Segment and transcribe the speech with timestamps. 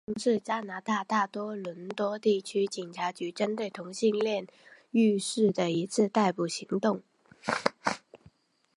[0.03, 4.47] 肥皂行动是加拿大大多伦多地区警察局针对同性恋
[4.89, 7.03] 浴室的一次逮捕行动。